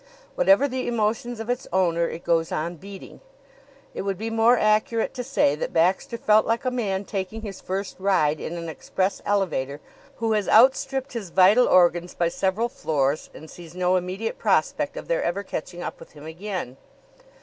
Whatever 0.33 0.67
the 0.67 0.87
emotions 0.87 1.39
of 1.39 1.47
its 1.47 1.67
owner, 1.71 2.09
it 2.09 2.23
goes 2.23 2.51
on 2.51 2.77
beating. 2.77 3.21
It 3.93 4.01
would 4.01 4.17
be 4.17 4.31
more 4.31 4.57
accurate 4.57 5.13
to 5.13 5.23
say 5.23 5.53
that 5.53 5.73
Baxter 5.73 6.17
felt 6.17 6.47
like 6.47 6.65
a 6.65 6.71
man 6.71 7.05
taking 7.05 7.43
his 7.43 7.61
first 7.61 7.99
ride 7.99 8.39
in 8.39 8.57
an 8.57 8.67
express 8.67 9.21
elevator, 9.27 9.79
who 10.15 10.31
has 10.33 10.49
outstripped 10.49 11.13
his 11.13 11.29
vital 11.29 11.67
organs 11.67 12.15
by 12.15 12.29
several 12.29 12.67
floors 12.67 13.29
and 13.35 13.47
sees 13.47 13.75
no 13.75 13.95
immediate 13.95 14.39
prospect 14.39 14.97
of 14.97 15.07
their 15.07 15.21
ever 15.23 15.43
catching 15.43 15.83
up 15.83 15.99
with 15.99 16.13
him 16.13 16.25
again. 16.25 16.77